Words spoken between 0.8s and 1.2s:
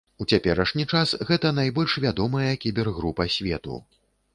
час